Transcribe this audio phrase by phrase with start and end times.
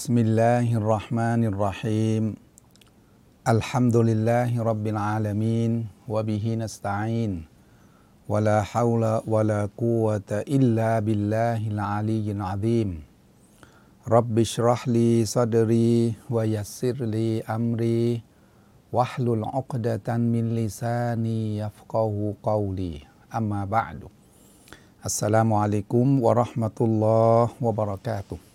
[0.00, 2.24] بسم الله الرحمن الرحيم
[3.48, 5.72] الحمد لله رب العالمين
[6.08, 7.44] وبه نستعين
[8.24, 12.90] ولا حول ولا قوة إلا بالله العلي العظيم
[14.08, 18.24] رب اشرح لي صدري ويسر لي أمري
[18.96, 23.04] واحلل عقدة من لساني يفقه قولي
[23.36, 24.00] أما بعد
[25.04, 28.49] السلام عليكم ورحمة الله وبركاته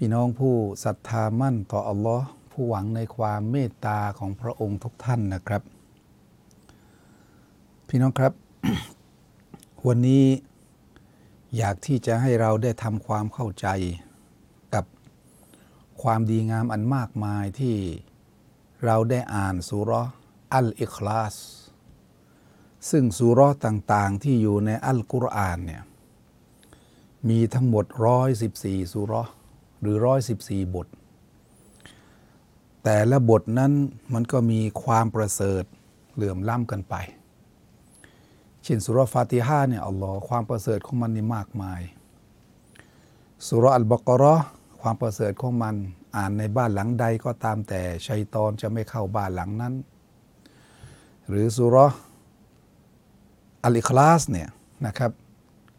[0.00, 5.62] พี่น้องผู้ศรัทธามั่นต่ออัลลอฮ์ผู้หวังในความเมตตาของพระองค์ทุกท่านนะครับ
[7.88, 8.32] พี่น้องครับ
[9.86, 10.24] วันนี้
[11.56, 13.66] อยากที่จะให้เราได้ทำความเข้าใจ
[14.74, 14.84] กับ
[16.02, 17.76] ความดีงามอันมากมายที่
[18.84, 19.90] เราได้อ่านสุร
[20.54, 21.36] อัลอิคลาส
[22.90, 25.82] ซึ่งสุรต่างๆที่อยู่ในอัลกุรอานเนี่ย
[27.28, 27.84] มีทั้งหมด
[28.38, 29.24] 114สุรา
[29.80, 29.96] หรือ
[30.36, 30.86] 114 บท
[32.84, 33.72] แต่ละบทนั้น
[34.14, 35.64] มันก็มีความประเสริฐ
[36.14, 36.94] เหลื่อมล้ำกันไป
[38.62, 41.80] เช่นสุราะห์ฟาติฮาเนี่ยอัลลอฮ์ความประเสริฐของมันนี่มากมาย
[43.46, 44.44] สุร์อัลบกราะห์
[44.80, 45.74] ความประเสริฐของมัน
[46.16, 49.74] อ่านในบ้านหลังใดก็ตามแต่ชัยตอนจะไม่เข้าบ้านหลังนั้น
[51.28, 51.94] หรือสุร์
[53.64, 54.48] อัลอิคลาสเนี่ย
[54.86, 55.12] นะครับ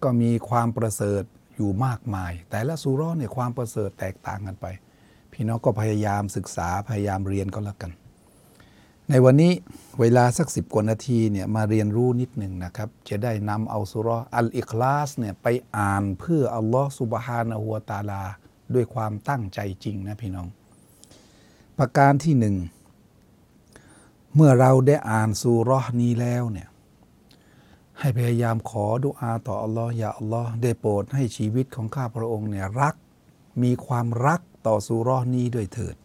[0.04, 1.24] ก็มีความประเสริฐ
[1.60, 4.66] อยู่มากมาย แต่ละสุราะห์เนี่ยความประเสริฐแตกต่างกันไป
[5.34, 7.92] พี่น้องก็พยายามศึกษาพยายามเรียนก็แล้วกัน
[9.10, 9.54] ในวันนี้
[10.00, 18.24] เวลาสักสิบกว่านาทีเนี่ยมาเรียนรู้นิดหนึ่งนะครับ จะได้นำเอาสุราะห์อัลอิคลาสเนี่ยไปอ่านเพื่ออัลลอฮ์สุบฮานะฮูวตาลา
[18.74, 20.48] ด้วยความตั้งใจจริงนะพี่น้อง
[21.78, 22.56] ประการที่หนึ่ง
[24.36, 26.68] เมื่อเราได้อ่านสุราะห์นี้แล้วเนี่ย
[28.00, 32.96] ให้พยายามขอดุอาต่ออัลลอฮ์อย่าอัลลอฮ์ได้โปรดให้ชีวิตของข้าพระองค์เนี่ยรัก
[33.64, 35.96] มีความรักต่อสุราะห์นี้ด้วยเถิด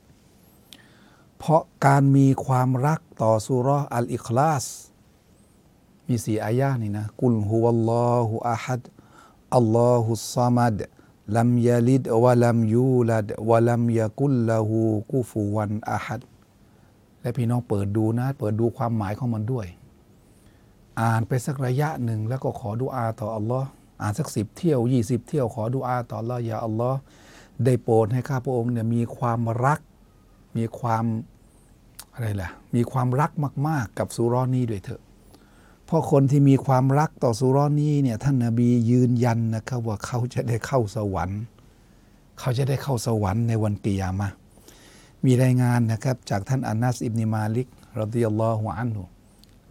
[1.38, 4.65] เพราะการมีความรักต่อสุราะห์อัลอิคลาส
[6.09, 8.82] มีสี่อายะนี่นะกุลฮุวัลลอฮุอะฮัด
[9.56, 10.76] อัลลอฮุซามัด
[11.37, 14.78] ลัมยาลิดวะลัมยูลัดวะลัมยากุลละหู
[15.12, 16.21] กุฟูวันอะฮัด
[17.21, 19.66] และพี่น้องเปิดดูนะ เปิดดูความหมายของมันด้วย
[21.00, 23.69] อ่านไปสักระยะหนึ่งแล้วก็ขอดุอาต่ออัลลอฮ์
[24.00, 26.99] อ่านสักสิบเที่ยวยี่สิบเที่ยวขอดุอาต่ออัลลอฮ์อย่าอัลลอฮ์
[27.65, 29.81] ได้โปรดให้ข้าพระองค์เนี่ยมีความรัก
[30.56, 31.05] มีความ
[32.15, 33.31] อะไรล่ะ มีความรัก
[33.69, 35.03] มาก ๆ กับสุราะห์นี้ด้วยเถอะ
[35.87, 41.41] เพราะคนที่มีความรักต่อสุราะห์นี้เนี่ยท่านนาบียืนยันนะครับว่าเขาจะได้เข้าสวรรค์
[42.41, 44.28] เขาจะได้เข้าสวรรค์ในวันกิยามะ
[45.25, 47.66] มีรายงานนะครับจากท่านอานัสอิบนิมาลิก
[48.00, 49.03] รดิยัลลอฮุอันฮุ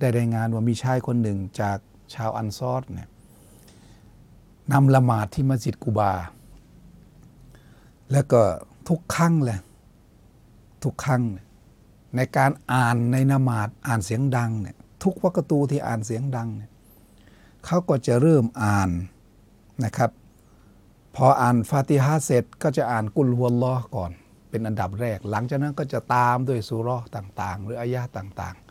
[0.03, 1.77] ได้รายงานว่ามีชายคนหนึ่งจาก
[2.13, 3.09] ชาวอันซอรเนี่ย
[4.71, 6.13] นำละหมาดที่มัสยิดกูบา
[8.11, 8.41] แล้วก็
[8.89, 9.59] ทุกครั้งเลย
[10.83, 11.23] ทุกครั้ง
[12.15, 16.71] ในการอ่านในนมาดอ่านเสียงดังเนี่ยทุกวักตูที่อ่านเสียงดังเนี่ย
[17.65, 18.89] เขาก็จะเริ่มอ่าน
[19.85, 20.11] นะครับ
[21.15, 24.11] พออ่านฟาติฮะเสร็จก็จะอ่านกุลฮวลลอฮ์ก่อน
[24.49, 28.62] เป็นอันดับแรก หลังจากนั้นก็จะตามด้วยสุเราะห์ต่าง ๆ หรืออายะต่างๆ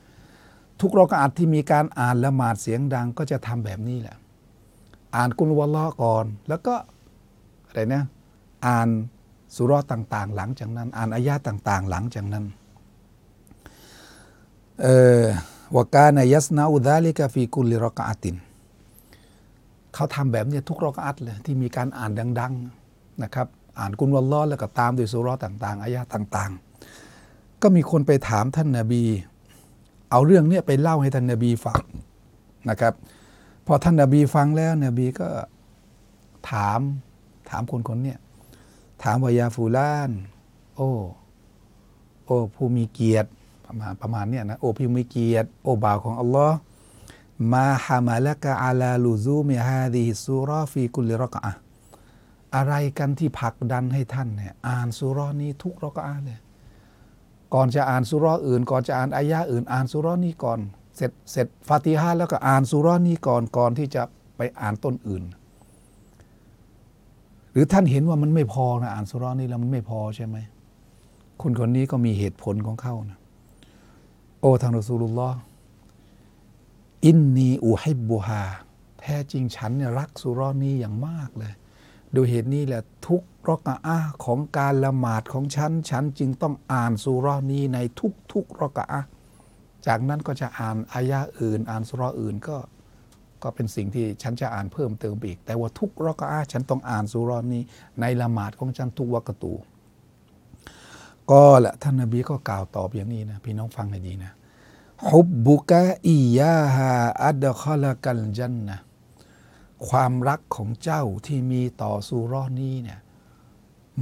[0.82, 4.16] ทุกรอกอาตที่มีการอ่านละหมาดเสียงดังก็จะทำแบบนี้แหละ
[5.16, 6.74] อ่านกุลฮุวลลอก่อน แล้วก็
[7.66, 8.02] อะไรนะ
[8.66, 8.88] อ่าน
[9.56, 12.44] สุราะห์ต่าง ๆ หลังจากนั้น อ่านอายะห์ต่าง ๆ หลังจากนั้น
[14.82, 14.86] เอ
[15.22, 15.24] อ
[15.76, 18.36] วกานายัสนาอุดาลิกาฟีกุลิรอกาติน
[19.94, 22.10] เขาทำแบบนี้ทุกรอกาอัตเลยที่มีการอ่าน
[22.40, 22.52] ดัง
[22.88, 23.46] ๆนะครับ
[23.78, 26.52] อ่านกุลวัลลอแล้วก็ตามด้วยสุราะห์ต่าง ๆอายะห์ต่าง
[27.06, 29.02] ๆ ก็มีคนไปถามท่านนาบี
[30.12, 31.80] เอาเรื่องเนี้ยไปเล่าให้ท่านนาบีฟัง
[32.70, 32.94] นะครับ
[33.66, 35.28] พอท่านนาบีฟังแล้วนบีก็
[36.50, 36.80] ถาม
[37.50, 38.18] ถามคนคนเนี้ย
[39.02, 40.10] ถามวายาฟูลาน
[40.76, 40.90] โอ้
[42.24, 43.28] โอ้ผู้มีเกียรติ
[43.66, 46.56] ประมาณประมาณเนี้ยนะโอ้ผู้มีเกียรติโอ้บ่าวของอัลลอฮ์
[47.52, 51.52] มาฮามาละกะอาลาลูซูมิฮาดีฮิซูรอฟีกุลิรอกะอะ
[52.56, 56.38] อะไรกันที่ผลักดันให้ท่านเนี่ยอ่านสุราะห์นี้ทุกรอกะอะเลย
[57.54, 60.58] ก่อนจะอ่านสุราะห์อื่น ก่อนจะอ่านอายะอื่น อ่านสุราะห์นี้ก่อน
[60.96, 64.02] เสร็จเสร็จฟาติฮะห์แล้วก็อ่านสุราะห์นี้ก่อนก่อนที่จะ
[64.36, 65.22] ไปอ่านต้นอื่น
[67.52, 70.36] หรือท่านเห็นว่ามันไม่พอนะอ่านสุราะห์นี้แล้วมันไม่พอใช่ไหม
[71.42, 73.18] คนคนนี้ก็มีเหตุผลของเขานะ
[74.40, 75.38] โอ้ทางรอสูลุลลอฮ์
[77.06, 78.44] อินนีอูฮิบบูฮา
[79.00, 81.52] แท้จริงฉันเนี่ยรักสุราะห์นี้อย่างมากเลย
[82.12, 87.78] โดยเหตุนี้แหละทุกรอกะอะของการละหมาดของฉัน ฉันจึงต้องอ่านสุรนี้ใน
[88.32, 89.00] ทุกๆรอกะอะ
[89.86, 92.56] จากนั้นก็จะอ่านอายะอื่น อ่านสุรอื่นก็
[93.42, 97.62] ก็เป็นสิ่งที่ฉันจะอ่านเพิ่มเติมอีก แต่ว่าทุกรอกะอะฉันต้องอ่านสุรนี้
[98.00, 99.52] ในละหมาดของฉันทุกวักตู
[101.30, 104.32] ก็แหละท่านนบีก็กล่าวตอบอย่างนี้นะพี่น้องฟังให้ดีนะ
[105.08, 106.90] ฮุบบุกะอียาฮา
[107.22, 108.78] อัดคอลกัลจันนะ
[109.88, 113.00] ความรักของเจ้าที่มีต่อสุรอนี้เนี่ย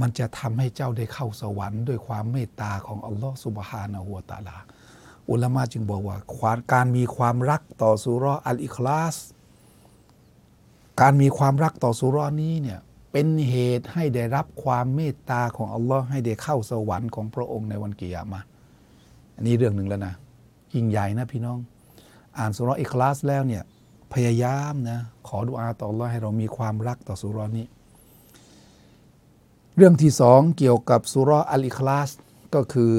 [0.01, 4.57] มันจะทำให้เจ้าได้เข้าสวรรค์ด้วยความเมตตาของอัลลอฮฺสุบฮานะฮูวตาลา
[5.31, 6.17] อุลามะจึงบอกว่า
[6.73, 9.15] การมีความรักต่อสุรออัลอิคลาส
[11.01, 12.79] การมีความรักต่อสุรอนี้เนี่ย
[13.11, 18.39] เป็นเหตุให้ได้รับความเมตตาของอัลลอฮ์ให้ได้เข้าสวรรค์ของพระองค์ในวันกิยามะ
[19.35, 20.13] อันนี้เรื่องหนึ่งแล้วนะ
[20.73, 21.59] ยิ่งใหญ่นะพี่น้อง
[22.37, 23.63] อ่านสุรอิคลาสแล้วเนี่ย
[24.13, 27.67] พยายามนะขอดุอาต่ออัลลอให้เรามีความรักต่อสุรนี้
[29.75, 32.09] เรื่องที่สองเกี่ยวกับสุรอัลอิคลาส
[32.55, 32.93] ก็คือ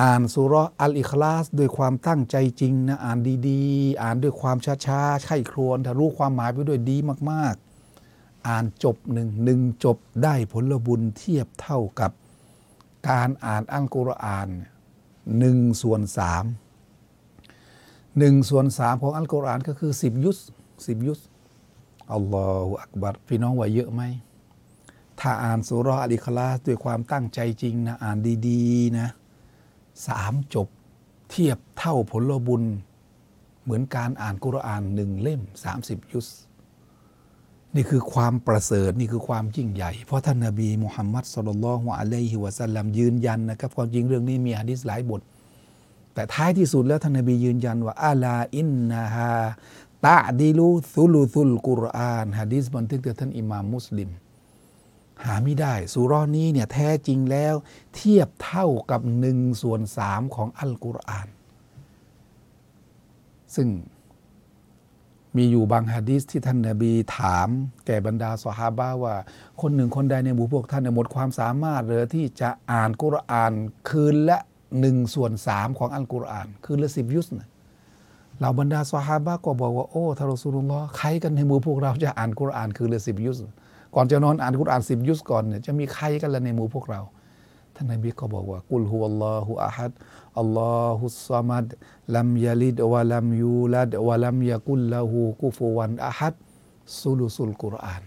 [0.00, 3.18] อ่านสุรอัลอิคลาสด้วยความตั้งใจจริงนะอ่าน
[3.48, 6.96] ดีๆ อ่านด้วยความช้าๆไข้ครวนถ้ารู้ความหมายไปด้วยดี
[7.30, 12.10] มากๆ อ่านจบหนึ่งหนึ่งจบได้ผลบุญเทียบเท่ากับ
[13.08, 14.48] การอ่านอัลกุรอาน
[15.38, 16.44] หนึ่งส่วนสาม
[18.18, 20.38] หนึ่งส่วนสามของอัลกุรอานก็คือสิบยุส
[20.86, 21.20] สิบยุส
[22.12, 24.02] อัลลอฮฺอักบัรพี่น้องว่าเยอะไหม
[25.20, 28.18] ถ้าอ่านสุรอัลิคลาสด้วยความตั้งใจจริงนะอ่าน
[28.48, 29.08] ดีๆนะ
[30.06, 30.68] สามจบ
[31.30, 32.62] เทียบเท่าผลบุญ
[33.62, 36.28] เหมือนการอ่านกุรอานหนึ่งเล่มสามสิบยุส
[37.74, 45.20] นี่คือความประเสริฐนี่คือความยิ่งใหญ่ เพราะท่านนาบีมุฮัมมัดสุลลัลฮวอะลัยฮิวะสัลลัมยืนยันนะครับความจริงเรื่องนี้มีฮะดิษหลายบท
[46.14, 49.34] แต่ท้ายที่สุดแล้วท่านนบียืนยันว่าอาลาอินนาฮา
[50.06, 54.10] ตะดีลูซุลูซุลกุรอานฮะดิษบันทึกโดยท่านอิมามมุสลิม
[55.24, 57.54] หาไม่ได้สุรอนี้เนี่ยแท้จริงแล้ว
[57.94, 61.28] เทียบเท่ากับหนึ่งส่วนสามของอัลกุรอาน
[63.56, 63.68] ซึ่ง
[65.36, 67.48] มีอยู่บางฮะดีษที่ท่านนาบีถาม
[67.86, 69.16] แก่บรรดาสหาบะว่า
[69.60, 73.52] คนหนึ่งคนใดในหมู่พวกท่านหมดความสามารถเลยที่จะอ่านกุรอาน
[73.88, 74.38] คืนละ
[74.80, 77.48] หนึ่งส่วนสามของอัลกุรอาน คืนละสิบยุสนะ
[78.38, 83.38] เหล่าบรรดาสหาบะก็บอกว่าโอ้ทารสุลลอฮ์ใครกันในหมู่พวกเราจะอ่านกุรอานคืนละสิบยุส
[83.94, 87.00] ก่อนจะนอนอ่านกุรอานสิบยุสก่อนเนี่ยจะมีใครกันละในหมู่พวกเรา
[87.74, 89.92] ท่านนบีก็บอกว่ากุลฮุวัลลอฮุอะฮัด
[90.38, 91.66] อัลลอฮุสซามัด
[92.16, 96.34] ลัมยาลิดวะลัมยูลัดวะลัมยากุลละหูกุฟวันอะฮัด
[97.00, 98.02] สุลุสุลกุรอาน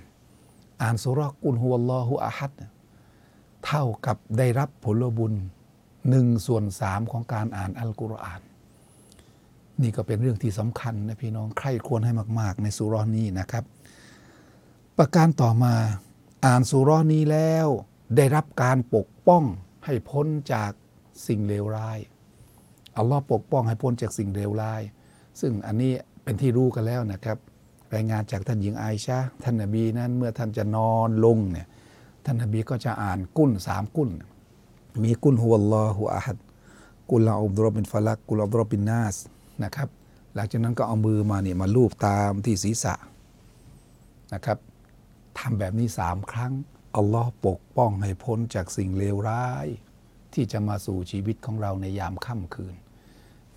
[0.82, 2.54] อ่านสุรกุลฮุวัลลอฮุอะฮัด
[3.66, 5.34] เท่ากับได้รับผลบุญ
[6.10, 8.42] หนึ่งส่วนสามของการอ่านอัลกุรอาน
[9.82, 13.64] นี่ก็เป็นเรื่องที่สำคัญนะพี่น้องใครควรให้มาก ๆ ในสุรนี้นะครับ
[14.98, 15.76] ประการต่อมา
[16.46, 17.68] อ่านสุรนี้แล้ว
[18.18, 19.44] ได้รับการปกป้อง
[19.86, 20.72] ให้พ้นจาก
[21.28, 22.00] สิ่งเลวร้าย
[22.98, 24.82] อัลลอฮ์ปกป้องให้พ้นจากสิ่งเลวร้าย
[25.42, 25.92] ซึ่งอันนี้
[26.24, 27.38] เป็นที่รู้กันแล้วนะครับ
[27.94, 31.68] รายงานจากท่านหญิงไอชาท่านนบีนั้นเมื่อท่านจะนอนลงเนี่ย
[32.26, 34.10] ท่านนบีก็จะอ่านกุ้นสามกุ้น
[35.04, 36.38] มีกุ้นฮุวัลลอฮุอะฮัด
[37.12, 39.16] กุลลาอุบดรบินฟลักกุลอับดรบินนาส
[39.64, 39.90] นะครับ
[40.36, 42.96] หลังจากนั้นก็เอามือมาเนี่ยมาลูบตามที่ศีรษะ
[44.34, 44.58] นะครับ
[45.40, 46.54] ทำแบบนี้สามครั้ง
[46.96, 49.68] อัลลอฮ์ปกป้องให้พ้นจากสิ่งเลวร้าย
[50.34, 52.76] ที่จะมาสู่ชีวิตของเราในยามค่ำคืน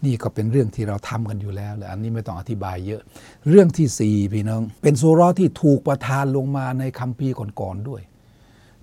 [0.04, 3.02] นี่ก็เป็นเรื่องที่เราทำกันอยู่แล้วแหละอันนี้ไม่ต้องอธิบายเยอะ
[3.48, 8.02] เรื่องที่สี่พี่น้อง เป็นสุรที่ถูกประทานลงมาในคัมภีร์ก่อนๆด้วย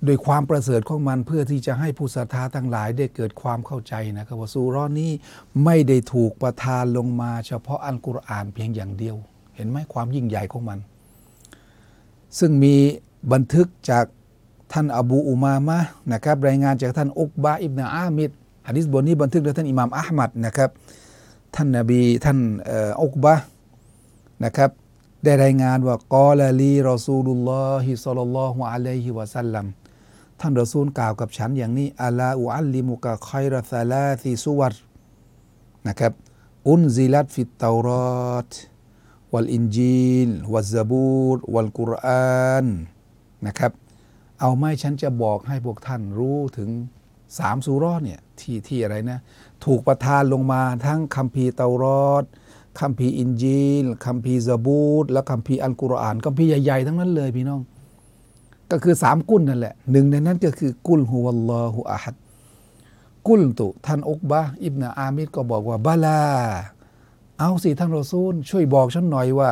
[0.06, 5.12] โดยความประเสริฐของมันเพื่อที่จะให้ผู้ศรัทธาทั้งหลายได้เกิดความเข้าใจนะครับว่าสุรนี้
[5.64, 9.16] ไม่ได้ถูกประทานลงมาเฉพาะอัลกุรอานเพียงอย่างเดียว
[9.56, 10.80] เห็นไหมความยิ่งใหญ่ของมัน
[12.40, 12.76] ซึ่งมี
[13.34, 14.06] บันทึกจาก
[14.74, 15.80] ท่านอบูอุมามะ
[16.14, 18.30] นะครับรายงานจากท่านอุกบาอิบนาอามิด
[18.68, 20.70] ฮะดิษบทนี้บันทึกโดยท่านอิหม่ามอัลมัดนะครับ
[21.56, 22.40] ท่านนบีท่าน
[23.04, 23.36] อุกบะ
[24.44, 24.70] นะครับ
[25.24, 29.66] ได้รายงานว่ากอลลีรอซูลุลลอฮิสัลลัลลอฮุอะลัยฮิวะสัลลัม
[30.46, 34.76] ท่านรอซูลกล่าวกับฉันอย่างนี้อัลาอุอัลลิมุกะคอยรซาลาซิสุวัร
[35.88, 36.14] นะครับ
[36.68, 37.90] อุนซิลัดฟิตเตาร
[38.32, 38.52] อต
[39.34, 42.66] วัลอินจีลวัลซาบูรวัลกุรอาน
[43.48, 43.72] นะครับ
[44.40, 46.70] เอาไม่ฉันจะบอกให้พวกท่านรู้ถึง
[47.40, 49.20] สามสุรอเนี่ยที่ที่อะไรนะ
[49.66, 52.24] ถูกประทานลงมาทั้งคัมภีร์เตารอด
[52.80, 57.62] คัมภีร์อินจีลคัมภีร์ซาบูรและคัมภีร์อัลกุรอานคัมภีร์ใหญ่ๆทั้งนั้นเลยพี่น้อง
[58.74, 62.16] ก็คือสามกุลนั่นแหละหนึ่งในนั้นก็คือقل هو الله أحد
[63.28, 66.22] قلتท่านอุกบะอิบนาอามิรก็บอกว่าبلى
[67.40, 69.50] เอาสิท่านรอซูล ช่วยบอกฉันหน่อยว่า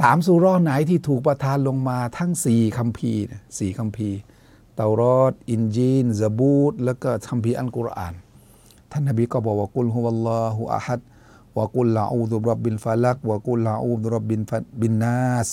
[0.00, 3.22] สามซูเราะฮ์ไหนที่ถูกประทานลงมาทั้งสี่คัมภีร์
[3.58, 4.18] สี่คัมภีร์
[4.74, 8.14] เตารอดอินจีลซาบูรแล้วก็คัมภีร์อัลกุรอาน
[8.90, 11.00] ท่านนบีก็บอกว่ากุลฮุวัลลอฮุอะฮัด
[11.56, 14.40] วะกุลลาอูดุรับบินฟาลักวะกุลลาอูดุรับบิน
[14.80, 15.50] บินนาส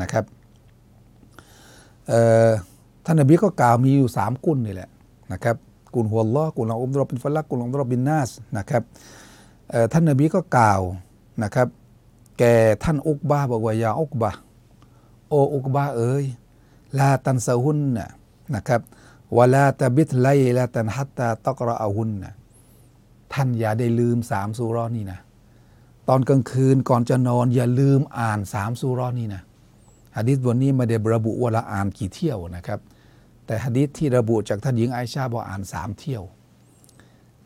[0.00, 0.24] นะครับ
[3.04, 4.90] ท่านนบีก็กล่าวมีอยู่สามกุลนี่แหละ
[5.32, 5.56] นะครับ
[5.94, 8.82] กุลหัวล้อกุลอุมรบินฟัลลักกุลอุมรบินนัสนะครับ
[9.92, 10.80] ท่านนบีก็กล่าว
[11.42, 11.68] นะครับ
[12.38, 14.30] แก่ท่านอุกบาบอกว่ายาอุกบา
[15.28, 16.24] โออุกบาเอ๋ย
[16.98, 17.78] ลาตันซาหุน
[18.54, 18.80] นะครับ
[19.36, 22.34] วลาตะบิดไลลาตันฮัตตาตอกรอาหุนนะ
[23.32, 25.18] ท่านอย่าได้ลืมสามสุรอนี่นะ
[26.08, 29.42] ตอนกลางคืนก่อนจะนอนอย่าลืมอ่านสามสุรอนี่นะ
[30.16, 32.80] ฮะดิษบทนี้ไม่ได้ระบุว่าละอ่านกี่เที่ยวนะครับ
[33.46, 36.22] แต่ฮะดิษที่ระบุจากท่านหญิงไอชาบอกอ่านสามเที่ยว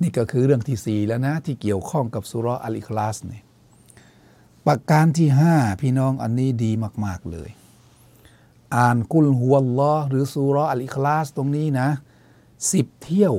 [0.03, 3.43] นี่ก็คือเรื่องที่สี่แล้วนะ ที่เกี่ยวข้องกับสุรอัลอิคลาสเนี่ย
[4.67, 6.71] ประการที่ห้าพี่น้องอันนี้ดี
[7.05, 7.51] มาก ๆ เลย
[8.77, 11.89] อ่านกุลฮุวลลอหรือสุรอัลอิคลาสตรงนี้นะ
[12.73, 13.35] สิบเที่ยว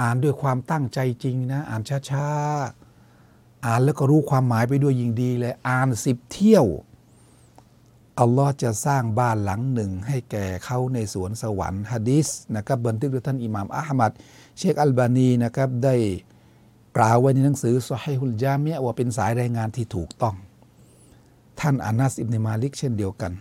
[0.00, 6.66] อ่านด้วยความตั้งใจจริงนะ อ่านช้าๆอ่านแล้วก็รู้ความหมายไปด้วยยิ่งดีเลย อ่านสิบเที่ยว
[8.20, 14.12] อัลลอฮ์จะสร้างบ้านหลังหนึ่งให้แก่เขาในสวนสวรรค์ฮะดิษนะครับบันทึกโดยท่านอิหม่ามอัลมัด
[14.58, 15.94] เชคอัลบานีนะครับได้
[16.96, 20.34] กล่าวไว้ในหนังสือซอฮีฮุลจามีว่าเป็นสายรายงานที่ถูกต้อง
[21.60, 23.32] ท่านอานัสอิบนมาลิกเช่นเดียวกัน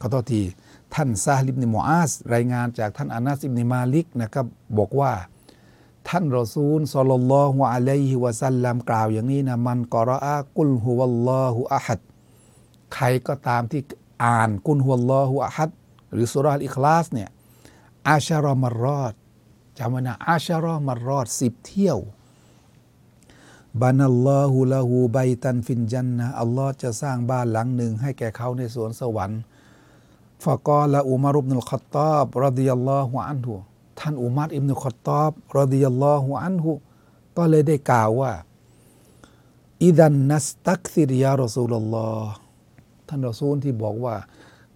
[0.00, 0.42] ขอโทษที
[0.94, 4.46] ท่านซาลิบนิมอาสรายงานจากท่านอานัสอิบนิมาลิกนะครับ
[4.78, 5.12] บอกว่า
[6.08, 12.00] ท่านรอซูลสัลลัลลอฮุอะลัยฮิวะสัลลัมกล่าวอย่างนี้นะมันกอรอากุลฮุวัลลอฮุอะฮัด
[12.94, 13.82] ใครก็ตามที่
[14.24, 15.70] อ่านกุลฮุวัลลอฮุอะฮัด
[16.12, 17.28] หรือสุราอิคลาสเนี่ย
[18.08, 19.14] อาชารอมารอด
[19.78, 21.98] จำไว้นะอาชารอมารอดสิบเที่ยว
[23.80, 29.40] บานัลลอฮุละหูไบตันฟินจันนะอัลลอฮ์จะสร้างบ้านหลังหนึ่งให้แก่เขาในสวนสวรรค์
[30.44, 33.54] ฟะกอละอุมารุบนุลขตอบรดิยัลลอฮุอันหุ
[33.98, 36.72] ท่านอุมัรอิบนุขตอบรดิยัลลอฮุอันหุ
[37.36, 38.32] ก็เลยได้กล่าวว่า
[39.84, 42.47] อิดันนัสตักซิริยารอซูลลอฮ์
[43.08, 44.14] ท่านรอซูลที่บอกว่า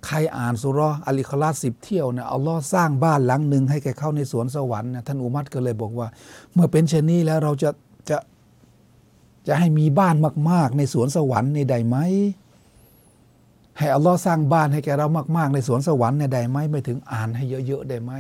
[0.06, 6.08] ใครอ่านสุรอัลิคลาสิบเที่ยวเนี่ยอัลลอฮ์สร้างบ้านหลังหนึ่งให้แกเข้าในสวนสวรรค์นะท่านอุมัรก็เลยบอกว่า
[6.52, 7.70] เมื่อเป็นเช่นนี้แล้วเราจะ
[8.10, 8.18] จะ
[9.46, 10.14] จะให้มีบ้าน
[10.50, 11.96] มาก ๆ ในสวนสวรรค์ในใดไหม
[13.78, 18.12] ให้อัลลอฮ์สร้างบ้านให้แกเรามาก ๆ ในสวนสวรรค์เนี่ยได้ไหมไม่ถึงอ่านให้เยอะๆได้ไหม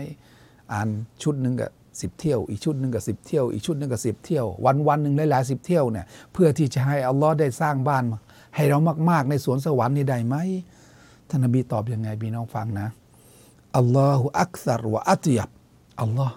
[0.72, 0.88] อ่าน
[1.22, 8.04] ชุดหนึ่งกับสิบเที่ยว อีกชุดหนึ่งกับสิบเที่ยว อีกชุดหนึ่งกับสิบเที่ยว วันวันหนึ่งหลายๆสิบเที่ยวเนี่ยเพื่อที่จะให้อัลลอฮ์ได้สร้างบ้าน
[8.54, 8.78] ให้เรา
[9.10, 10.36] มาก ๆ ในสวนสวรรค์นี่ได้ไหม
[11.28, 12.88] ท่านนบีตอบยังไงพี่น้องฟังนะ
[13.76, 15.50] อัลลอฮฺอักษรวะอัตยับ
[16.00, 16.36] อัลลอฮ์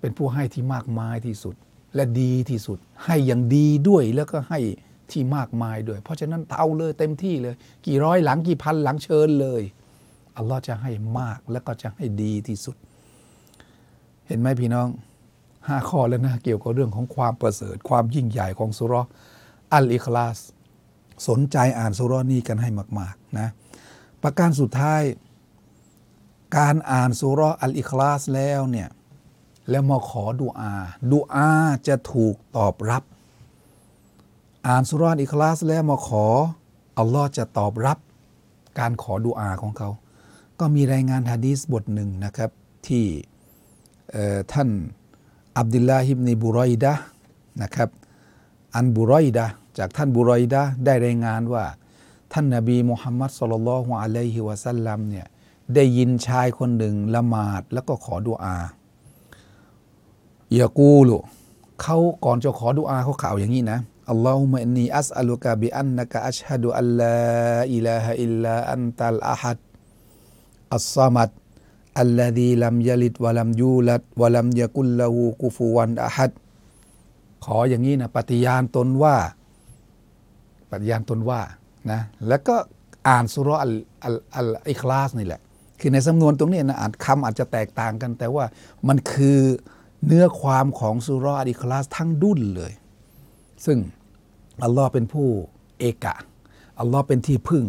[0.00, 1.54] เป็นผู้ให้ที่มากมายที่สุด
[1.94, 4.60] และดีที่สุด ให้อย่างดีด้วยแล้วก็ให้
[5.10, 7.54] ที่มากมายด้วย เพราะฉะนั้นเอาเลยเต็มที่เลย
[7.86, 9.62] กี่ร้อยหลังกี่พันหลังเชิญเลย
[10.36, 12.76] อัลลอฮ์จะให้มากแล้วก็จะให้ดีที่สุด
[14.26, 14.88] เห็นไหมพี่น้อง
[15.68, 18.94] ห้าข้อแล้วนะ เกี่ยวกับเรื่องของความประเสริฐ ความยิ่งใหญ่ของสุร
[19.74, 20.38] อัลอิคลาส
[21.28, 23.48] สนใจอ่านสุรนี้กันให้มากๆนะ
[24.22, 25.02] ประการสุดท้าย
[26.58, 28.88] การอ่านสุรอัลอิคลาสแล้วเนี่ย
[29.70, 30.74] แล้วมาขอดุอา
[31.12, 31.50] ดุอา
[31.88, 33.02] จะถูกตอบรับ
[34.66, 36.26] อ่านสุรานอิคลาสแล้วมาขอ
[36.98, 37.98] อัลลอฮ์จะตอบรับ
[38.78, 39.90] การขอดุอาของเขา
[40.60, 42.50] ก็มีรายงานฮะดีสบทหนึ่งนะครับ
[42.86, 43.04] ที่
[44.52, 44.68] ท่าน
[45.58, 46.92] อับดุลลาฮิบนีบุรอยดะ
[47.62, 47.88] นะครับ
[48.76, 49.46] عن بريدة
[49.78, 51.64] จากท่านบุรอยดะได้รายงานว่า
[52.32, 55.26] ท่านนบีมุฮัมมัดสุลลัลฮุอะลัยฮิวะสัลลัมเนี่ย
[55.74, 58.56] ได้ยินชายคนหนึ่งละหมาดแล้วก็ขอดุอา
[60.54, 61.16] เยากูลุ
[61.82, 63.78] เขาก่อนจะขอดุอาเขากล่าวอย่างนี้นะ
[64.10, 73.40] اللهم إني أسألك بأنك أشهد أن لا إله إلا أنت الأحد الصمد الذي لم يلد ولم
[73.42, 76.32] يولد ولم يكن له كفوا أحد
[77.44, 79.16] ขออย่างนี้นะปฏิญาณตนว่า
[80.70, 81.40] ปฏิญาณตนว่า
[81.90, 82.56] นะแล้วก็
[83.08, 85.40] อ่านสุรอัลอัลอัลอิคลาสนี่แหละ
[85.80, 88.44] คือในสำนวนตรงนี้นะอ่านคำอาจจะแตกต่างกัน แต่ว่า
[88.88, 89.40] มันคือ
[90.06, 92.72] เนื้อความของสุรอัลอิคลาสทั้งดุลเลย
[93.66, 93.78] ซึ่ง
[94.64, 95.28] อัลลอฮ์เป็นผู้
[95.78, 96.14] เอกะ
[96.80, 97.64] อัลลอฮ์เป็นที่พึ่ง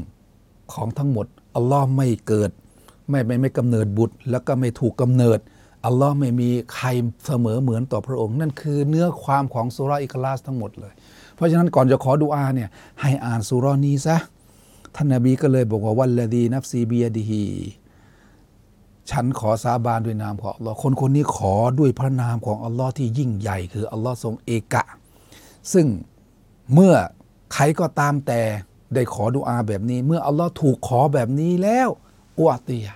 [0.74, 2.52] ของทั้งหมดอัลลอฮ์ไม่เกิด
[3.10, 5.40] ไม่ไม่ไม่กำเนิดบุตร แล้วก็ไม่ถูกกำเนิด
[5.86, 6.88] อัลลอฮ์ไม่มีใคร
[7.26, 10.94] เสมอเหมือนต่อพระองค์ นั่นคือเนื้อความของสุราอิคลาสทั้งหมดเลย
[11.36, 12.70] เพราะฉะนั้นก่อนจะขอดุอาเนี่ย
[13.02, 14.18] ให้อ่านสุรานี้ซะ
[14.96, 17.44] ท่านนาบีก็เลยบอกว่าวันละดีนับซีเบียดีฮี
[19.12, 24.84] ฉันขอสาบานด้วยนามของอัลลอฮ์คนคนนี้ขอด้วยพระนามของอัลลอฮ์ที่ยิ่งใหญ่คืออัลลอฮ์ทรงเอกะ
[25.74, 25.88] ซึ่ง
[26.74, 26.96] เมื่อ
[27.54, 28.42] ใครก็ตามแต่
[28.94, 31.90] ได้ขอดุอาแบบนี้ เมื่ออัลลอฮ์ถูกขอแบบนี้แล้ว
[32.40, 32.88] อุอตีย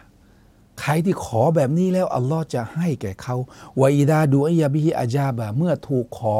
[0.79, 3.35] ใครที่ขอแบบนี้แล้วอัลลอฮ์จะให้แก่เขา
[3.81, 6.39] วอิดาดูอัยาบิฮิอาจาบะเมื่อถูกขอ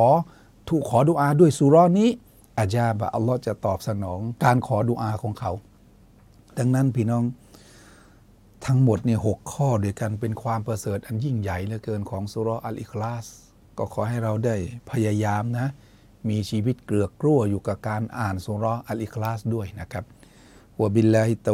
[0.70, 2.10] ถูกขอดุอาด้วยสุรอนี้
[2.60, 5.52] อาจาบะอัลลอฮ์จะตอบสนองการขอดุอาของเขา
[6.58, 7.24] ดังนั้นพี่น้อง
[8.66, 13.26] ทั้งหมดเนี่ยหกข้อด้วยกันเป็นความประเสริฐอันยิ่งใหญ่เหลือเกินของสุรอัลอิคลาส
[13.78, 14.56] ก็ขอให้เราได้
[14.92, 15.68] พยายามนะ
[16.30, 20.04] มีชีวิตเกลือกกลั้วอยู่กับการอ่านสุรอัลอิคลาสด้วยนะครับ
[20.82, 21.48] วะบิลลาฮิต